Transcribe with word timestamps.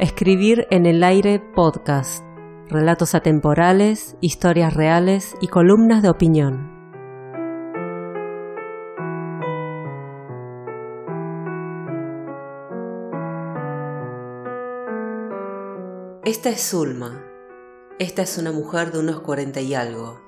Escribir 0.00 0.66
en 0.70 0.86
el 0.86 1.04
aire 1.04 1.40
podcast. 1.54 2.24
Relatos 2.70 3.14
atemporales, 3.14 4.16
historias 4.22 4.72
reales 4.72 5.34
y 5.42 5.48
columnas 5.48 6.02
de 6.02 6.08
opinión. 6.08 6.70
Esta 16.24 16.48
es 16.48 16.66
Zulma. 16.70 17.22
Esta 17.98 18.22
es 18.22 18.38
una 18.38 18.52
mujer 18.52 18.92
de 18.92 19.00
unos 19.00 19.20
cuarenta 19.20 19.60
y 19.60 19.74
algo, 19.74 20.18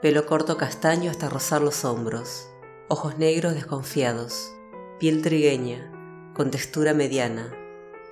pelo 0.00 0.24
corto 0.24 0.56
castaño 0.56 1.10
hasta 1.10 1.28
rozar 1.28 1.60
los 1.60 1.84
hombros, 1.84 2.48
ojos 2.88 3.18
negros 3.18 3.52
desconfiados, 3.52 4.54
piel 4.98 5.20
trigueña, 5.20 6.32
con 6.34 6.50
textura 6.50 6.94
mediana, 6.94 7.52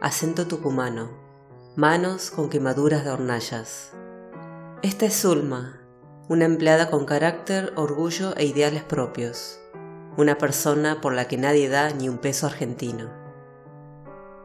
acento 0.01 0.47
tucumano, 0.47 1.11
manos 1.75 2.31
con 2.31 2.51
quemaduras 2.51 3.03
de 3.05 3.11
hornallas. 3.11 3.93
Esta 4.83 5.07
es 5.07 5.23
Zulma, 5.23 5.81
una 6.29 6.45
empleada 6.45 6.91
con 6.91 7.07
carácter, 7.07 7.73
orgullo 7.77 8.37
e 8.37 8.45
ideales 8.45 8.85
propios, 8.85 9.59
una 10.19 10.37
persona 10.37 11.01
por 11.01 11.15
la 11.15 11.29
que 11.29 11.39
nadie 11.39 11.71
da 11.71 11.91
ni 11.91 12.11
un 12.11 12.19
peso 12.19 12.47
argentino. 12.47 13.11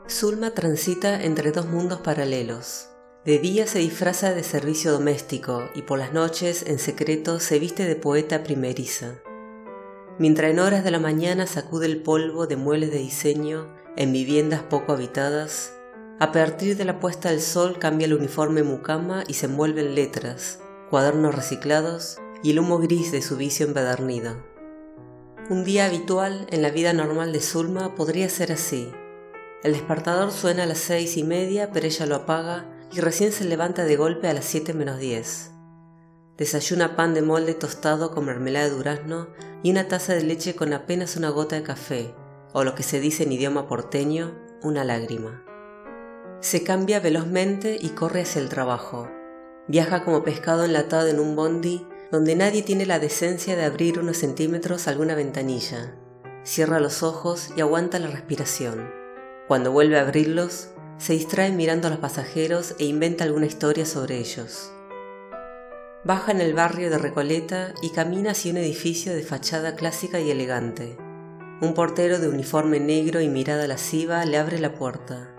Zulma 0.09 0.51
transita 0.51 1.21
entre 1.21 1.51
dos 1.51 1.67
mundos 1.67 1.99
paralelos. 1.99 2.87
De 3.25 3.37
día 3.37 3.67
se 3.67 3.79
disfraza 3.79 4.33
de 4.33 4.43
servicio 4.43 4.93
doméstico 4.93 5.69
y 5.75 5.81
por 5.81 5.99
las 5.99 6.13
noches, 6.13 6.63
en 6.65 6.79
secreto, 6.79 7.41
se 7.41 7.59
viste 7.59 7.83
de 7.85 7.95
poeta 7.97 8.43
primeriza. 8.43 9.15
Mientras 10.17 10.51
en 10.51 10.59
horas 10.59 10.83
de 10.85 10.91
la 10.91 10.99
mañana 10.99 11.45
sacude 11.45 11.87
el 11.87 12.01
polvo 12.01 12.47
de 12.47 12.55
muebles 12.55 12.91
de 12.91 12.99
diseño 12.99 13.80
en 13.97 14.13
viviendas 14.13 14.61
poco 14.63 14.93
habitadas, 14.93 15.73
a 16.19 16.31
partir 16.31 16.77
de 16.77 16.85
la 16.85 16.99
puesta 16.99 17.29
del 17.29 17.41
sol 17.41 17.79
cambia 17.79 18.05
el 18.05 18.13
uniforme 18.13 18.63
mucama 18.63 19.23
y 19.27 19.33
se 19.33 19.47
envuelve 19.47 19.81
en 19.81 19.95
letras, 19.95 20.59
cuadernos 20.89 21.33
reciclados 21.33 22.17
y 22.43 22.51
el 22.51 22.59
humo 22.59 22.77
gris 22.77 23.11
de 23.11 23.21
su 23.21 23.37
vicio 23.37 23.65
empedernido. 23.65 24.35
Un 25.49 25.63
día 25.63 25.85
habitual 25.85 26.47
en 26.51 26.61
la 26.61 26.69
vida 26.69 26.93
normal 26.93 27.33
de 27.33 27.41
Zulma 27.41 27.95
podría 27.95 28.29
ser 28.29 28.51
así. 28.51 28.91
El 29.63 29.73
despertador 29.73 30.31
suena 30.31 30.63
a 30.63 30.65
las 30.67 30.77
seis 30.77 31.17
y 31.17 31.23
media, 31.23 31.71
pero 31.71 31.87
ella 31.87 32.05
lo 32.05 32.15
apaga 32.15 32.65
y 32.91 32.99
recién 32.99 33.31
se 33.31 33.43
levanta 33.43 33.83
de 33.83 33.95
golpe 33.95 34.27
a 34.27 34.33
las 34.33 34.45
siete 34.45 34.73
menos 34.73 34.99
diez. 34.99 35.51
Desayuna 36.37 36.95
pan 36.95 37.13
de 37.13 37.21
molde 37.21 37.53
tostado 37.53 38.11
con 38.11 38.25
mermelada 38.25 38.69
de 38.69 38.75
durazno 38.75 39.27
y 39.63 39.71
una 39.71 39.87
taza 39.87 40.13
de 40.13 40.23
leche 40.23 40.55
con 40.55 40.73
apenas 40.73 41.17
una 41.17 41.29
gota 41.29 41.55
de 41.55 41.63
café, 41.63 42.15
o 42.53 42.63
lo 42.63 42.75
que 42.75 42.83
se 42.83 42.99
dice 42.99 43.23
en 43.23 43.31
idioma 43.31 43.67
porteño, 43.67 44.37
una 44.61 44.83
lágrima. 44.83 45.43
Se 46.41 46.63
cambia 46.63 46.99
velozmente 46.99 47.77
y 47.79 47.89
corre 47.89 48.21
hacia 48.21 48.41
el 48.41 48.49
trabajo. 48.49 49.09
Viaja 49.67 50.03
como 50.03 50.23
pescado 50.23 50.65
enlatado 50.65 51.07
en 51.07 51.19
un 51.19 51.35
bondi 51.35 51.85
donde 52.11 52.35
nadie 52.35 52.61
tiene 52.61 52.85
la 52.85 52.99
decencia 52.99 53.55
de 53.55 53.63
abrir 53.63 53.99
unos 53.99 54.17
centímetros 54.17 54.87
alguna 54.87 55.15
ventanilla. 55.15 55.95
Cierra 56.43 56.79
los 56.79 57.03
ojos 57.03 57.51
y 57.55 57.61
aguanta 57.61 57.99
la 57.99 58.07
respiración. 58.07 58.89
Cuando 59.47 59.71
vuelve 59.71 59.97
a 59.97 60.01
abrirlos, 60.01 60.69
se 60.97 61.13
distrae 61.13 61.51
mirando 61.51 61.87
a 61.87 61.91
los 61.91 61.99
pasajeros 61.99 62.75
e 62.79 62.85
inventa 62.85 63.23
alguna 63.23 63.45
historia 63.45 63.85
sobre 63.85 64.17
ellos. 64.17 64.71
Baja 66.03 66.31
en 66.31 66.41
el 66.41 66.53
barrio 66.53 66.89
de 66.89 66.97
Recoleta 66.97 67.73
y 67.81 67.91
camina 67.91 68.31
hacia 68.31 68.51
un 68.51 68.57
edificio 68.57 69.13
de 69.13 69.21
fachada 69.21 69.75
clásica 69.75 70.19
y 70.19 70.31
elegante. 70.31 70.97
Un 71.61 71.75
portero 71.75 72.17
de 72.17 72.27
uniforme 72.27 72.79
negro 72.79 73.21
y 73.21 73.29
mirada 73.29 73.67
lasciva 73.67 74.25
le 74.25 74.37
abre 74.37 74.57
la 74.57 74.73
puerta. 74.73 75.29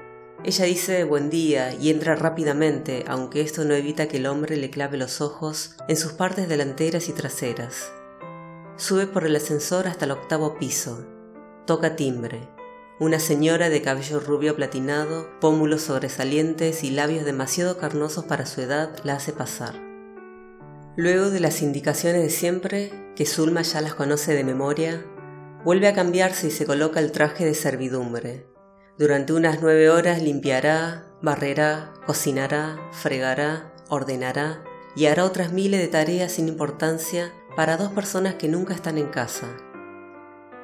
Ella 0.45 0.67
dice 0.67 1.03
buen 1.03 1.31
día 1.31 1.75
y 1.75 1.91
entra 1.91 2.15
rápidamente, 2.15 3.05
aunque 3.09 3.41
esto 3.41 3.65
no 3.65 3.75
evita 3.75 4.07
que 4.07 4.19
el 4.19 4.27
hombre 4.27 4.57
le 4.57 4.71
clave 4.71 4.97
los 4.97 5.21
ojos 5.21 5.75
en 5.89 5.97
sus 5.97 6.13
partes 6.13 6.49
delanteras 6.49 7.09
y 7.09 7.13
traseras. 7.13 7.93
Sube 8.77 9.09
por 9.09 9.27
el 9.27 9.35
ascensor 9.35 9.89
hasta 9.89 10.05
el 10.05 10.13
octavo 10.13 10.61
piso. 10.61 11.05
Toca 11.67 11.97
timbre. 11.97 12.49
Una 13.01 13.19
señora 13.19 13.69
de 13.69 13.83
cabello 13.83 14.21
rubio 14.21 14.55
platinado, 14.55 15.29
pómulos 15.41 15.83
sobresalientes 15.83 16.85
y 16.85 16.93
labios 16.93 17.25
demasiado 17.25 17.79
carnosos 17.79 18.27
para 18.27 18.47
su 18.47 18.61
edad 18.61 18.97
la 19.03 19.15
hace 19.15 19.33
pasar. 19.33 19.75
Luego 20.95 21.31
de 21.31 21.41
las 21.41 21.63
indicaciones 21.63 22.23
de 22.23 22.31
siempre, 22.31 22.93
que 23.17 23.27
Zulma 23.27 23.63
ya 23.63 23.81
las 23.81 23.95
conoce 23.95 24.35
de 24.35 24.45
memoria, 24.45 25.05
Vuelve 25.65 25.87
a 25.87 25.95
cambiarse 25.95 26.49
y 26.49 26.51
se 26.51 26.67
coloca 26.67 26.99
el 26.99 27.13
traje 27.13 27.45
de 27.45 27.55
servidumbre. 27.55 28.47
Durante 28.99 29.33
unas 29.33 29.63
nueve 29.63 29.91
horas 29.91 30.21
limpiará, 30.21 31.07
barrerá, 31.23 31.93
cocinará, 32.05 32.77
fregará, 32.91 33.73
ordenará 33.89 34.65
y 34.97 35.07
hará 35.07 35.25
otras 35.25 35.53
miles 35.53 35.81
de 35.81 35.87
tareas 35.87 36.33
sin 36.33 36.49
importancia 36.49 37.33
para 37.55 37.77
dos 37.77 37.93
personas 37.93 38.35
que 38.35 38.49
nunca 38.49 38.75
están 38.75 38.99
en 38.99 39.07
casa. 39.07 39.47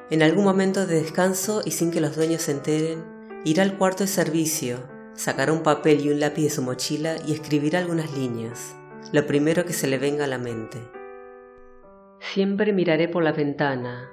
En 0.09 0.21
algún 0.21 0.43
momento 0.43 0.85
de 0.85 1.01
descanso 1.01 1.61
y 1.63 1.71
sin 1.71 1.91
que 1.91 2.01
los 2.01 2.17
dueños 2.17 2.41
se 2.41 2.51
enteren, 2.51 3.05
irá 3.45 3.63
al 3.63 3.77
cuarto 3.77 4.03
de 4.03 4.09
servicio, 4.09 4.79
sacará 5.13 5.53
un 5.53 5.63
papel 5.63 6.01
y 6.01 6.09
un 6.09 6.19
lápiz 6.19 6.43
de 6.43 6.49
su 6.49 6.61
mochila 6.61 7.15
y 7.25 7.33
escribirá 7.33 7.79
algunas 7.79 8.11
líneas, 8.17 8.75
lo 9.13 9.25
primero 9.25 9.63
que 9.65 9.73
se 9.73 9.87
le 9.87 9.97
venga 9.97 10.25
a 10.25 10.27
la 10.27 10.39
mente. 10.39 10.79
Siempre 12.19 12.73
miraré 12.73 13.07
por 13.07 13.23
la 13.23 13.31
ventana, 13.31 14.09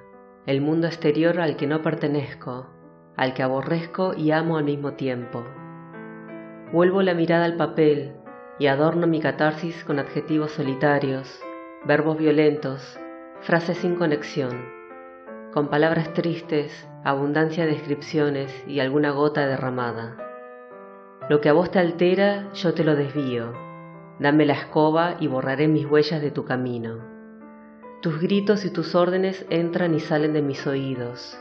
el 0.47 0.61
mundo 0.61 0.87
exterior 0.87 1.41
al 1.41 1.57
que 1.57 1.67
no 1.67 1.83
pertenezco, 1.83 2.69
al 3.17 3.35
que 3.35 3.43
aborrezco 3.43 4.15
y 4.15 4.31
amo 4.31 4.59
al 4.59 4.65
mismo 4.65 4.93
tiempo. 4.93 5.43
Vuelvo 6.73 7.03
la 7.03 7.15
mirada 7.15 7.45
al 7.45 7.57
papel 7.57 8.15
y 8.61 8.69
adorno 8.69 9.09
mi 9.09 9.21
catarsis 9.21 9.83
con 9.83 9.99
adjetivos 9.99 10.53
solitarios, 10.53 11.41
verbos 11.85 12.17
violentos, 12.17 12.97
frases 13.41 13.79
sin 13.79 13.97
conexión, 13.97 14.65
con 15.53 15.67
palabras 15.69 16.13
tristes, 16.13 16.89
abundancia 17.03 17.65
de 17.65 17.73
descripciones 17.73 18.53
y 18.69 18.79
alguna 18.79 19.11
gota 19.11 19.49
derramada. 19.49 20.17
Lo 21.29 21.41
que 21.41 21.49
a 21.49 21.55
vos 21.55 21.73
te 21.73 21.81
altera, 21.81 22.53
yo 22.53 22.73
te 22.73 22.85
lo 22.85 22.95
desvío. 22.95 23.53
Dame 24.21 24.47
la 24.47 24.53
escoba 24.53 25.17
y 25.19 25.27
borraré 25.27 25.67
mis 25.67 25.87
huellas 25.87 26.23
de 26.23 26.31
tu 26.31 26.45
camino. 26.45 27.16
Tus 28.07 28.21
gritos 28.21 28.65
y 28.65 28.71
tus 28.71 28.95
órdenes 28.95 29.45
entran 29.51 29.93
y 29.93 29.99
salen 29.99 30.33
de 30.33 30.41
mis 30.41 30.65
oídos. 30.69 31.37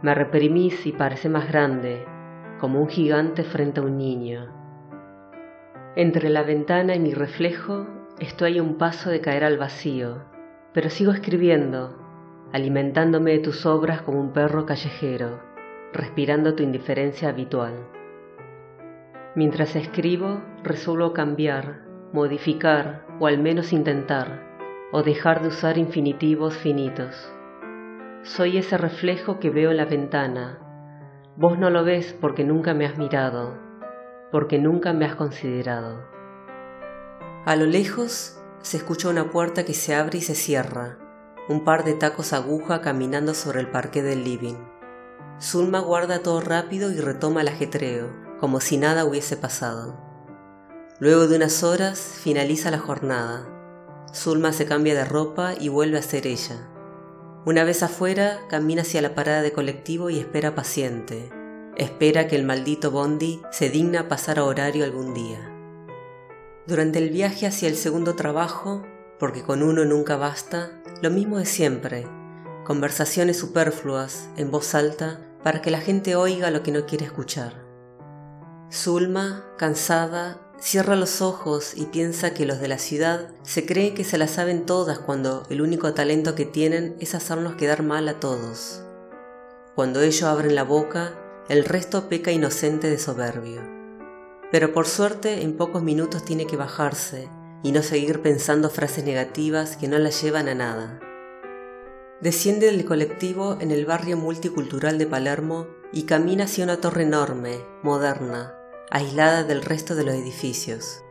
Me 0.00 0.14
reprimís 0.14 0.86
y 0.86 0.92
parece 0.92 1.28
más 1.28 1.48
grande, 1.48 2.02
como 2.58 2.80
un 2.80 2.88
gigante 2.88 3.44
frente 3.44 3.80
a 3.80 3.82
un 3.82 3.98
niño. 3.98 4.50
Entre 5.96 6.30
la 6.30 6.44
ventana 6.44 6.94
y 6.94 6.98
mi 6.98 7.12
reflejo 7.12 7.86
estoy 8.20 8.56
a 8.56 8.62
un 8.62 8.78
paso 8.78 9.10
de 9.10 9.20
caer 9.20 9.44
al 9.44 9.58
vacío, 9.58 10.24
pero 10.72 10.88
sigo 10.88 11.12
escribiendo, 11.12 11.98
alimentándome 12.54 13.32
de 13.32 13.40
tus 13.40 13.66
obras 13.66 14.00
como 14.00 14.18
un 14.18 14.32
perro 14.32 14.64
callejero, 14.64 15.42
respirando 15.92 16.54
tu 16.54 16.62
indiferencia 16.62 17.28
habitual. 17.28 17.74
Mientras 19.34 19.76
escribo, 19.76 20.40
resuelvo 20.64 21.12
cambiar, 21.12 21.82
modificar 22.14 23.04
o 23.20 23.26
al 23.26 23.36
menos 23.36 23.74
intentar 23.74 24.47
o 24.90 25.02
dejar 25.02 25.42
de 25.42 25.48
usar 25.48 25.76
infinitivos 25.76 26.56
finitos. 26.56 27.14
Soy 28.22 28.56
ese 28.58 28.78
reflejo 28.78 29.38
que 29.38 29.50
veo 29.50 29.70
en 29.70 29.76
la 29.76 29.84
ventana. 29.84 30.58
Vos 31.36 31.58
no 31.58 31.70
lo 31.70 31.84
ves 31.84 32.16
porque 32.18 32.42
nunca 32.42 32.74
me 32.74 32.86
has 32.86 32.96
mirado, 32.96 33.58
porque 34.32 34.58
nunca 34.58 34.92
me 34.92 35.04
has 35.04 35.14
considerado. 35.14 36.06
A 37.44 37.54
lo 37.56 37.66
lejos 37.66 38.40
se 38.62 38.78
escucha 38.78 39.08
una 39.08 39.30
puerta 39.30 39.64
que 39.64 39.74
se 39.74 39.94
abre 39.94 40.18
y 40.18 40.22
se 40.22 40.34
cierra, 40.34 40.98
un 41.48 41.64
par 41.64 41.84
de 41.84 41.94
tacos 41.94 42.32
aguja 42.32 42.80
caminando 42.80 43.34
sobre 43.34 43.60
el 43.60 43.70
parque 43.70 44.02
del 44.02 44.24
living. 44.24 44.56
Zulma 45.40 45.80
guarda 45.80 46.22
todo 46.22 46.40
rápido 46.40 46.90
y 46.90 46.98
retoma 46.98 47.42
el 47.42 47.48
ajetreo, 47.48 48.10
como 48.40 48.60
si 48.60 48.78
nada 48.78 49.04
hubiese 49.04 49.36
pasado. 49.36 50.00
Luego 50.98 51.28
de 51.28 51.36
unas 51.36 51.62
horas 51.62 52.00
finaliza 52.22 52.70
la 52.70 52.78
jornada 52.78 53.57
Zulma 54.14 54.52
se 54.52 54.66
cambia 54.66 54.94
de 54.94 55.04
ropa 55.04 55.54
y 55.58 55.68
vuelve 55.68 55.98
a 55.98 56.02
ser 56.02 56.26
ella. 56.26 56.68
Una 57.44 57.64
vez 57.64 57.82
afuera, 57.82 58.40
camina 58.48 58.82
hacia 58.82 59.02
la 59.02 59.14
parada 59.14 59.42
de 59.42 59.52
colectivo 59.52 60.10
y 60.10 60.18
espera 60.18 60.54
paciente. 60.54 61.30
Espera 61.76 62.26
que 62.26 62.36
el 62.36 62.44
maldito 62.44 62.90
Bondi 62.90 63.40
se 63.52 63.70
digna 63.70 64.08
pasar 64.08 64.38
a 64.38 64.44
horario 64.44 64.84
algún 64.84 65.14
día. 65.14 65.54
Durante 66.66 66.98
el 66.98 67.10
viaje 67.10 67.46
hacia 67.46 67.68
el 67.68 67.76
segundo 67.76 68.16
trabajo, 68.16 68.82
porque 69.18 69.42
con 69.42 69.62
uno 69.62 69.84
nunca 69.84 70.16
basta, 70.16 70.70
lo 71.00 71.10
mismo 71.10 71.38
de 71.38 71.46
siempre. 71.46 72.06
Conversaciones 72.64 73.38
superfluas, 73.38 74.28
en 74.36 74.50
voz 74.50 74.74
alta, 74.74 75.20
para 75.42 75.62
que 75.62 75.70
la 75.70 75.80
gente 75.80 76.16
oiga 76.16 76.50
lo 76.50 76.62
que 76.62 76.72
no 76.72 76.84
quiere 76.84 77.04
escuchar. 77.04 77.64
Zulma, 78.70 79.46
cansada, 79.56 80.47
Cierra 80.60 80.96
los 80.96 81.22
ojos 81.22 81.74
y 81.76 81.86
piensa 81.86 82.34
que 82.34 82.44
los 82.44 82.60
de 82.60 82.66
la 82.66 82.78
ciudad 82.78 83.28
se 83.44 83.64
creen 83.64 83.94
que 83.94 84.02
se 84.02 84.18
las 84.18 84.32
saben 84.32 84.66
todas 84.66 84.98
cuando 84.98 85.46
el 85.50 85.60
único 85.60 85.94
talento 85.94 86.34
que 86.34 86.46
tienen 86.46 86.96
es 86.98 87.14
hacernos 87.14 87.54
quedar 87.54 87.84
mal 87.84 88.08
a 88.08 88.18
todos. 88.18 88.82
Cuando 89.76 90.00
ellos 90.00 90.24
abren 90.24 90.56
la 90.56 90.64
boca, 90.64 91.14
el 91.48 91.64
resto 91.64 92.08
peca 92.08 92.32
inocente 92.32 92.90
de 92.90 92.98
soberbio. 92.98 93.62
pero 94.50 94.72
por 94.72 94.86
suerte 94.86 95.42
en 95.42 95.56
pocos 95.56 95.82
minutos 95.82 96.24
tiene 96.24 96.46
que 96.46 96.56
bajarse 96.56 97.28
y 97.62 97.72
no 97.72 97.82
seguir 97.82 98.22
pensando 98.22 98.70
frases 98.70 99.04
negativas 99.04 99.76
que 99.76 99.88
no 99.88 99.98
la 99.98 100.10
llevan 100.10 100.48
a 100.48 100.54
nada. 100.54 101.00
Desciende 102.20 102.66
del 102.66 102.84
colectivo 102.84 103.58
en 103.60 103.70
el 103.70 103.86
barrio 103.86 104.16
multicultural 104.16 104.98
de 104.98 105.06
Palermo 105.06 105.66
y 105.92 106.02
camina 106.04 106.44
hacia 106.44 106.64
una 106.64 106.80
torre 106.80 107.02
enorme, 107.02 107.60
moderna, 107.82 108.57
aislada 108.90 109.44
del 109.44 109.62
resto 109.62 109.94
de 109.94 110.04
los 110.04 110.14
edificios. 110.14 111.02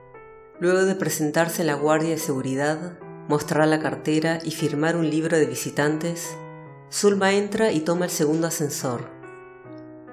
Luego 0.60 0.86
de 0.86 0.96
presentarse 0.96 1.62
en 1.62 1.68
la 1.68 1.76
guardia 1.76 2.10
de 2.10 2.18
seguridad, 2.18 2.98
mostrar 3.28 3.68
la 3.68 3.80
cartera 3.80 4.40
y 4.44 4.52
firmar 4.52 4.96
un 4.96 5.10
libro 5.10 5.38
de 5.38 5.46
visitantes, 5.46 6.36
Zulma 6.92 7.34
entra 7.34 7.72
y 7.72 7.82
toma 7.82 8.06
el 8.06 8.12
segundo 8.12 8.48
ascensor. 8.48 9.10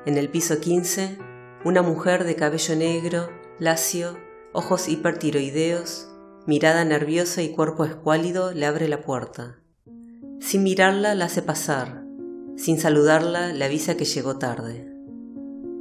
En 0.06 0.18
el 0.18 0.28
piso 0.28 0.60
15, 0.60 1.18
una 1.64 1.82
mujer 1.82 2.24
de 2.24 2.36
cabello 2.36 2.76
negro, 2.76 3.30
lacio, 3.58 4.18
ojos 4.52 4.88
hipertiroideos, 4.88 6.08
mirada 6.46 6.84
nerviosa 6.84 7.42
y 7.42 7.50
cuerpo 7.50 7.84
escuálido 7.84 8.52
le 8.52 8.66
abre 8.66 8.88
la 8.88 9.02
puerta. 9.02 9.60
Sin 10.40 10.62
mirarla 10.62 11.14
la 11.14 11.26
hace 11.26 11.40
pasar, 11.40 12.04
sin 12.56 12.78
saludarla 12.78 13.52
le 13.52 13.64
avisa 13.64 13.96
que 13.96 14.04
llegó 14.04 14.36
tarde. 14.38 14.90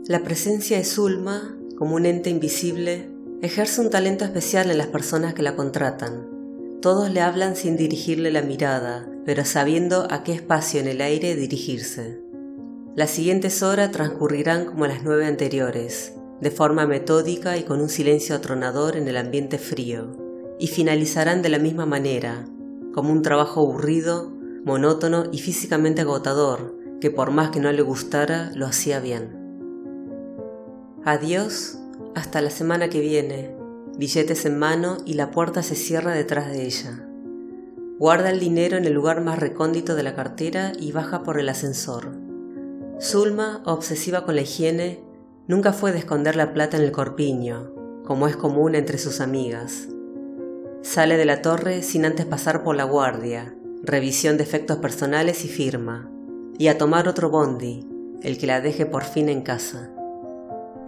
La 0.05 0.21
presencia 0.23 0.77
de 0.77 0.85
Zulma, 0.85 1.57
como 1.77 1.95
un 1.95 2.05
ente 2.05 2.29
invisible, 2.29 3.09
ejerce 3.41 3.81
un 3.81 3.89
talento 3.89 4.25
especial 4.25 4.71
en 4.71 4.77
las 4.77 4.87
personas 4.87 5.33
que 5.33 5.41
la 5.41 5.55
contratan. 5.55 6.27
Todos 6.81 7.11
le 7.11 7.21
hablan 7.21 7.55
sin 7.55 7.77
dirigirle 7.77 8.31
la 8.31 8.41
mirada, 8.41 9.07
pero 9.25 9.45
sabiendo 9.45 10.07
a 10.11 10.23
qué 10.23 10.33
espacio 10.33 10.79
en 10.79 10.87
el 10.87 11.01
aire 11.01 11.35
dirigirse. 11.35 12.19
Las 12.95 13.09
siguientes 13.09 13.63
horas 13.63 13.91
transcurrirán 13.91 14.65
como 14.65 14.85
las 14.85 15.03
nueve 15.03 15.25
anteriores, 15.25 16.13
de 16.41 16.51
forma 16.51 16.85
metódica 16.85 17.57
y 17.57 17.63
con 17.63 17.81
un 17.81 17.89
silencio 17.89 18.35
atronador 18.35 18.97
en 18.97 19.07
el 19.07 19.17
ambiente 19.17 19.57
frío, 19.57 20.15
y 20.59 20.67
finalizarán 20.67 21.41
de 21.41 21.49
la 21.49 21.59
misma 21.59 21.85
manera, 21.85 22.45
como 22.93 23.11
un 23.11 23.21
trabajo 23.23 23.61
aburrido, 23.61 24.31
monótono 24.63 25.25
y 25.31 25.39
físicamente 25.39 26.01
agotador, 26.01 26.75
que 27.01 27.11
por 27.11 27.31
más 27.31 27.49
que 27.49 27.59
no 27.59 27.71
le 27.71 27.81
gustara, 27.81 28.51
lo 28.55 28.67
hacía 28.67 28.99
bien. 28.99 29.42
Adiós, 31.05 31.77
hasta 32.15 32.41
la 32.41 32.49
semana 32.49 32.87
que 32.87 33.01
viene, 33.01 33.53
billetes 33.97 34.45
en 34.45 34.57
mano 34.57 34.99
y 35.05 35.15
la 35.15 35.31
puerta 35.31 35.61
se 35.61 35.75
cierra 35.75 36.13
detrás 36.13 36.49
de 36.49 36.65
ella. 36.65 37.05
Guarda 37.99 38.29
el 38.29 38.39
dinero 38.39 38.77
en 38.77 38.85
el 38.85 38.93
lugar 38.93 39.19
más 39.19 39.37
recóndito 39.37 39.95
de 39.95 40.03
la 40.03 40.15
cartera 40.15 40.71
y 40.79 40.93
baja 40.93 41.23
por 41.23 41.37
el 41.41 41.49
ascensor. 41.49 42.15
Zulma, 43.01 43.61
obsesiva 43.65 44.23
con 44.23 44.35
la 44.35 44.43
higiene, 44.43 45.03
nunca 45.45 45.73
fue 45.73 45.91
de 45.91 45.99
esconder 45.99 46.37
la 46.37 46.53
plata 46.53 46.77
en 46.77 46.83
el 46.83 46.93
corpiño, 46.93 47.73
como 48.05 48.29
es 48.29 48.37
común 48.37 48.73
entre 48.73 48.97
sus 48.97 49.19
amigas. 49.19 49.89
Sale 50.83 51.17
de 51.17 51.25
la 51.25 51.41
torre 51.41 51.83
sin 51.83 52.05
antes 52.05 52.25
pasar 52.25 52.63
por 52.63 52.77
la 52.77 52.85
guardia, 52.85 53.53
revisión 53.83 54.37
de 54.37 54.43
efectos 54.43 54.77
personales 54.77 55.43
y 55.43 55.49
firma, 55.49 56.09
y 56.57 56.69
a 56.69 56.77
tomar 56.77 57.09
otro 57.09 57.29
bondi, 57.29 57.85
el 58.21 58.37
que 58.37 58.47
la 58.47 58.61
deje 58.61 58.85
por 58.85 59.03
fin 59.03 59.27
en 59.27 59.41
casa. 59.41 59.92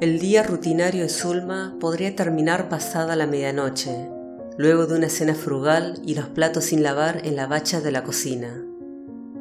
El 0.01 0.19
día 0.19 0.43
rutinario 0.43 1.03
de 1.03 1.09
Zulma 1.09 1.77
podría 1.79 2.17
terminar 2.17 2.67
pasada 2.67 3.15
la 3.15 3.27
medianoche, 3.27 4.09
luego 4.57 4.87
de 4.87 4.97
una 4.97 5.07
cena 5.07 5.35
frugal 5.35 6.01
y 6.05 6.15
los 6.15 6.25
platos 6.27 6.65
sin 6.65 6.83
lavar 6.83 7.21
en 7.23 7.37
la 7.37 7.47
bacha 7.47 7.79
de 7.79 7.93
la 7.93 8.03
cocina. 8.03 8.61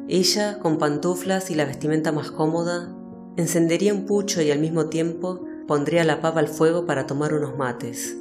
Ella, 0.07 0.61
con 0.61 0.79
pantuflas 0.79 1.51
y 1.51 1.57
la 1.57 1.65
vestimenta 1.65 2.13
más 2.13 2.31
cómoda, 2.31 2.95
encendería 3.37 3.93
un 3.93 4.07
pucho 4.07 4.43
y 4.43 4.53
al 4.53 4.61
mismo 4.61 4.87
tiempo 4.87 5.45
pondría 5.67 6.05
la 6.05 6.21
pava 6.21 6.39
al 6.39 6.49
fuego 6.49 6.87
para 6.87 7.09
tomar 7.09 7.35
unos 7.35 7.57
mates. 7.57 8.17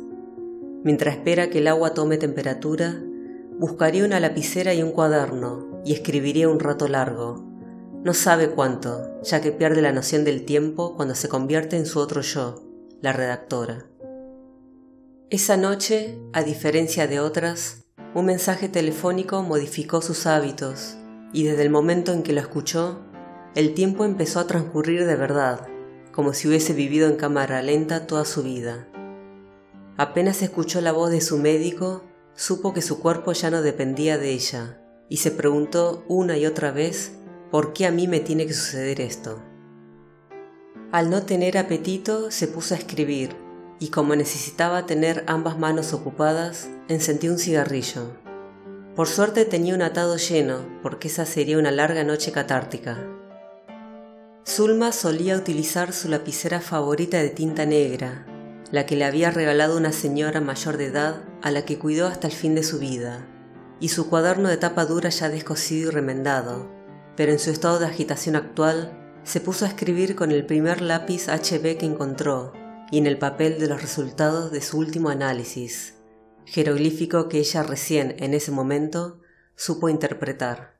Mientras 0.83 1.17
espera 1.17 1.51
que 1.51 1.59
el 1.59 1.67
agua 1.67 1.93
tome 1.93 2.17
temperatura, 2.17 2.99
buscaría 3.59 4.05
una 4.05 4.19
lapicera 4.19 4.73
y 4.73 4.81
un 4.81 4.91
cuaderno 4.91 5.83
y 5.85 5.93
escribiría 5.93 6.49
un 6.49 6.59
rato 6.59 6.87
largo. 6.87 7.52
No 8.03 8.13
sabe 8.13 8.49
cuánto, 8.49 9.21
ya 9.23 9.39
que 9.39 9.53
pierde 9.53 9.81
la 9.81 9.93
noción 9.93 10.25
del 10.25 10.43
tiempo 10.43 10.93
cuando 10.97 11.15
se 11.15 11.29
convierte 11.29 11.77
en 11.77 11.85
su 11.85 11.99
otro 11.99 12.19
yo, 12.19 12.61
la 13.01 13.13
redactora. 13.13 13.85
Esa 15.29 15.55
noche, 15.55 16.19
a 16.33 16.43
diferencia 16.43 17.07
de 17.07 17.21
otras, 17.21 17.85
un 18.13 18.25
mensaje 18.25 18.67
telefónico 18.67 19.41
modificó 19.41 20.01
sus 20.01 20.27
hábitos 20.27 20.97
y 21.31 21.45
desde 21.45 21.63
el 21.63 21.69
momento 21.69 22.11
en 22.11 22.23
que 22.23 22.33
lo 22.33 22.41
escuchó, 22.41 22.99
el 23.55 23.73
tiempo 23.73 24.03
empezó 24.03 24.41
a 24.41 24.47
transcurrir 24.47 25.05
de 25.05 25.15
verdad, 25.15 25.65
como 26.11 26.33
si 26.33 26.49
hubiese 26.49 26.73
vivido 26.73 27.07
en 27.07 27.15
cámara 27.15 27.61
lenta 27.61 28.05
toda 28.05 28.25
su 28.25 28.43
vida. 28.43 28.85
Apenas 29.95 30.41
escuchó 30.41 30.81
la 30.81 30.91
voz 30.91 31.09
de 31.09 31.21
su 31.21 31.37
médico, 31.37 32.03
supo 32.35 32.73
que 32.73 32.81
su 32.81 32.99
cuerpo 32.99 33.31
ya 33.31 33.49
no 33.49 33.61
dependía 33.61 34.17
de 34.17 34.31
ella, 34.31 34.81
y 35.07 35.17
se 35.17 35.31
preguntó 35.31 36.03
una 36.09 36.37
y 36.37 36.45
otra 36.45 36.71
vez 36.71 37.13
por 37.53 37.71
qué 37.71 37.85
a 37.85 37.91
mí 37.91 38.07
me 38.07 38.19
tiene 38.19 38.47
que 38.47 38.53
suceder 38.53 38.99
esto. 38.99 39.39
Al 40.91 41.11
no 41.11 41.21
tener 41.21 41.59
apetito, 41.59 42.31
se 42.31 42.47
puso 42.47 42.73
a 42.73 42.79
escribir, 42.79 43.35
y 43.77 43.89
como 43.89 44.15
necesitaba 44.15 44.87
tener 44.87 45.23
ambas 45.27 45.59
manos 45.59 45.93
ocupadas, 45.93 46.67
encendió 46.87 47.31
un 47.31 47.37
cigarrillo. 47.37 48.17
Por 48.95 49.07
suerte 49.07 49.45
tenía 49.45 49.75
un 49.75 49.83
atado 49.83 50.17
lleno, 50.17 50.65
porque 50.81 51.09
esa 51.09 51.27
sería 51.27 51.59
una 51.59 51.69
larga 51.69 52.03
noche 52.03 52.31
catártica. 52.31 52.97
Zulma 54.47 54.91
solía 54.91 55.37
utilizar 55.37 55.93
su 55.93 56.09
lapicera 56.09 56.59
favorita 56.59 57.19
de 57.19 57.29
tinta 57.29 57.67
negra, 57.67 58.25
la 58.71 58.87
que 58.87 58.95
le 58.95 59.05
había 59.05 59.29
regalado 59.29 59.77
una 59.77 59.91
señora 59.91 60.41
mayor 60.41 60.77
de 60.77 60.87
edad 60.87 61.21
a 61.43 61.51
la 61.51 61.65
que 61.65 61.77
cuidó 61.77 62.07
hasta 62.07 62.25
el 62.25 62.33
fin 62.33 62.55
de 62.55 62.63
su 62.63 62.79
vida, 62.79 63.27
y 63.79 63.89
su 63.89 64.09
cuaderno 64.09 64.49
de 64.49 64.57
tapa 64.57 64.85
dura 64.85 65.09
ya 65.09 65.29
descosido 65.29 65.91
y 65.91 65.93
remendado, 65.93 66.82
pero 67.15 67.31
en 67.31 67.39
su 67.39 67.51
estado 67.51 67.79
de 67.79 67.85
agitación 67.85 68.35
actual 68.35 68.99
se 69.23 69.39
puso 69.39 69.65
a 69.65 69.67
escribir 69.69 70.15
con 70.15 70.31
el 70.31 70.45
primer 70.45 70.81
lápiz 70.81 71.27
HB 71.27 71.77
que 71.77 71.85
encontró 71.85 72.53
y 72.91 72.97
en 72.97 73.07
el 73.07 73.17
papel 73.17 73.59
de 73.59 73.67
los 73.67 73.81
resultados 73.81 74.51
de 74.51 74.61
su 74.61 74.77
último 74.77 75.09
análisis, 75.09 75.95
jeroglífico 76.45 77.29
que 77.29 77.39
ella 77.39 77.63
recién 77.63 78.15
en 78.19 78.33
ese 78.33 78.51
momento 78.51 79.21
supo 79.55 79.89
interpretar. 79.89 80.72